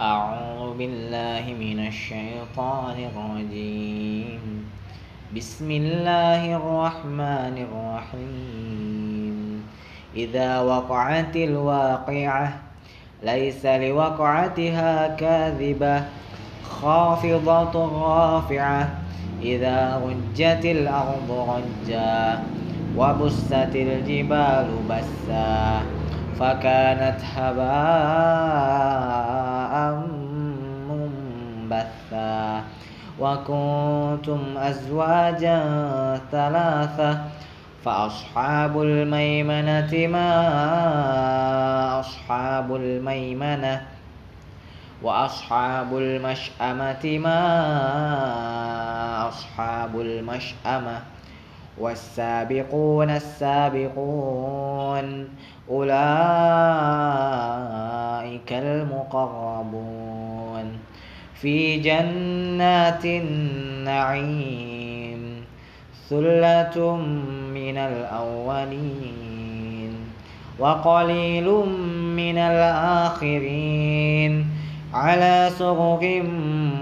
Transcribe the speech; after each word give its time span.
أعوذ 0.00 0.78
بالله 0.78 1.42
من 1.58 1.90
الشيطان 1.90 2.96
الرجيم. 3.10 4.62
بسم 5.34 5.70
الله 5.70 6.54
الرحمن 6.54 7.54
الرحيم. 7.66 9.36
إذا 10.16 10.60
وقعت 10.60 11.36
الواقعة 11.36 12.46
ليس 13.26 13.66
لوقعتها 13.66 15.18
كاذبة 15.18 16.02
خافضة 16.62 17.74
رافعة. 17.74 18.82
إذا 19.42 19.78
رجت 20.06 20.64
الأرض 20.64 21.30
رجا 21.30 22.42
وبست 22.94 23.72
الجبال 23.74 24.68
بسا. 24.86 25.97
فكانت 26.38 27.20
هباء 27.36 27.68
منبثا. 30.88 32.62
وكنتم 33.20 34.40
أزواجا 34.58 35.60
ثلاثة 36.32 37.18
فأصحاب 37.84 38.82
الميمنة 38.82 40.06
ما 40.06 40.30
أصحاب 42.00 42.76
الميمنة 42.76 43.82
وأصحاب 45.02 45.98
المشأمة 45.98 47.18
ما 47.18 47.38
أصحاب 49.28 50.00
المشأمة. 50.00 51.02
والسابقون 51.80 53.10
السابقون 53.10 54.58
أولئك 55.70 55.88
المقربون 58.52 60.08
في 61.34 61.78
جنات 61.80 63.04
النعيم 63.04 64.58
ثلة 66.10 66.96
من 67.54 67.76
الأولين 67.78 69.28
وقليل 70.58 71.48
من 72.16 72.38
الآخرين 72.38 73.78
على 74.94 75.50
سرر 75.58 76.22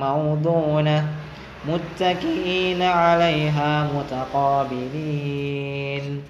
موضونة 0.00 1.21
متكئين 1.68 2.82
عليها 2.82 3.88
متقابلين. 3.98 6.22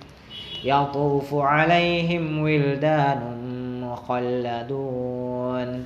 يطوف 0.65 1.35
عليهم 1.35 2.43
ولدان 2.43 3.21
مخلدون 3.83 5.85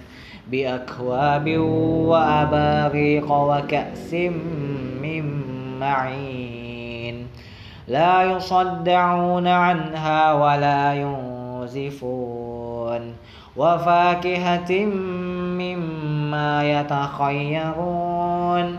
بأكواب 0.51 1.59
وأباريق 2.09 3.33
وكأس 3.33 4.15
من 5.03 5.25
معين. 5.81 7.27
لا 7.89 8.23
يصدعون 8.23 9.47
عنها 9.47 10.33
ولا 10.33 10.95
ينزفون. 10.95 13.01
وفاكهة 13.57 14.85
مما 15.61 16.81
يتخيرون. 16.81 18.79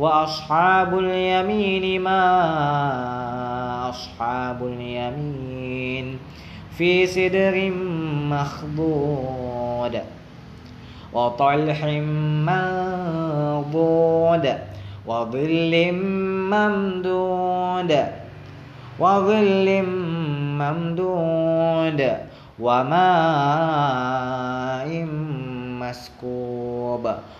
وأصحاب 0.00 0.98
اليمين 0.98 2.02
ما 2.02 2.20
أصحاب 3.88 4.66
اليمين 4.66 6.18
في 6.78 7.06
سدر 7.06 7.72
مخضود 8.30 10.00
وطلح 11.12 11.84
منضود 12.48 14.46
وظل 15.06 15.92
ممدود 16.52 17.92
وظل 18.98 19.82
ممدود 20.60 22.00
وماء 22.60 24.10
مسكوب 25.80 27.04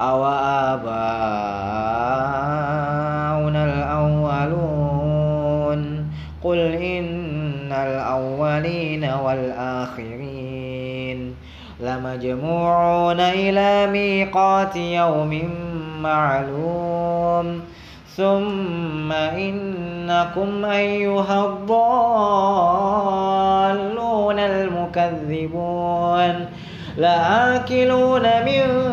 أو 0.00 0.24
آباؤنا 0.24 0.82
الأولون 3.64 4.92
قل 6.44 6.58
إن 6.58 7.72
الأولين 7.72 9.04
والآخرين 9.24 10.32
لمجموعون 11.80 13.20
إلى 13.20 13.86
ميقات 13.92 14.76
يوم 14.76 15.50
معلوم 16.02 17.60
ثم 18.16 19.12
إنكم 19.12 20.64
أيها 20.64 21.44
الضالون 21.44 22.92
المكذبون 24.38 25.92
لآكلون 26.96 28.22
من 28.22 28.92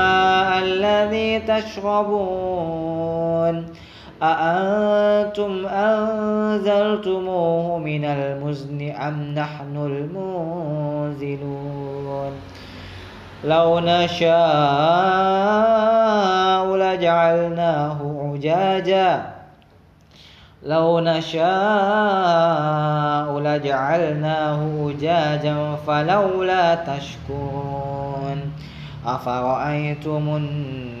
تشربون. 1.39 3.01
أأنتم 4.23 5.65
أنزلتموه 5.65 7.77
من 7.77 8.05
المزن 8.05 8.91
أم 8.91 9.33
نحن 9.35 9.77
المنزلون؟ 11.15 12.31
لو 13.43 13.79
نشاء 13.79 14.35
لجعلناه 16.75 18.31
عجاجا. 18.33 19.25
لو 20.63 20.99
نشاء 20.99 21.49
لجعلناه 23.39 24.89
أجاجا 24.89 25.75
فلولا 25.87 26.75
تشكرون. 26.75 28.51
أفرأيتم 29.05 30.35
النار 30.35 31.00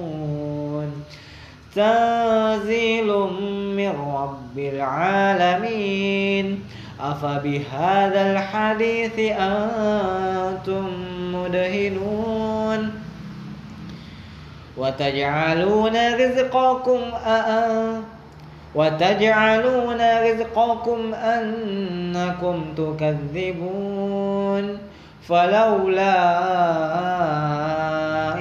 تنزيل 1.75 3.07
من 3.77 4.15
رب 4.15 4.59
العالمين. 4.59 6.63
أفبهذا 7.01 8.31
الحديث 8.31 9.19
أنتم 9.19 10.87
مدهنون. 11.33 12.91
وتجعلون 14.77 16.13
رزقكم 16.13 16.99
أأنتم 17.25 18.03
وتجعلون 18.75 20.01
رزقكم 20.01 21.13
أنكم 21.13 22.65
تكذبون. 22.77 24.77
فلولا 25.27 26.15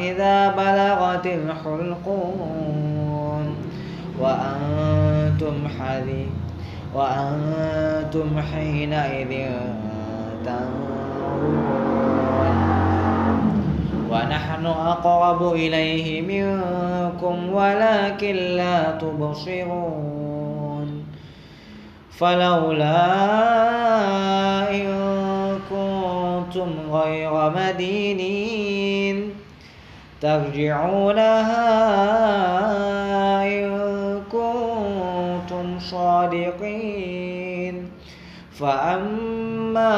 إذا 0.01 0.49
بلغت 0.49 1.27
الحلقون 1.27 2.75
وأنتم 4.21 5.69
حذي 5.79 6.27
وأنتم 6.95 8.41
حينئذ 8.53 9.51
تنظرون. 10.45 11.81
ونحن 14.11 14.67
أقرب 14.67 15.53
إليه 15.53 16.23
منكم 16.23 17.53
ولكن 17.53 18.35
لا 18.35 18.91
تبصرون. 18.91 20.31
فلولا 22.19 23.07
إن 24.71 24.87
كنتم 25.71 26.71
غير 26.93 27.51
مدينين 27.51 28.80
ترجعونها 30.21 31.71
إن 33.45 33.79
كنتم 34.33 35.81
صادقين. 35.81 37.91
فأما 38.53 39.97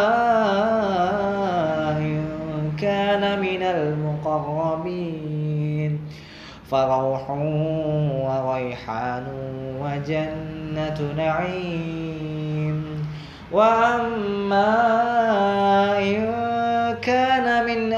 إن 1.98 2.24
كان 2.80 3.40
من 3.40 3.62
المقربين. 3.62 5.12
فروح 6.70 7.30
وريحان 7.30 9.24
وجنة 9.82 11.12
نعيم. 11.16 12.84
وأما 13.52 14.78
إن 15.98 16.31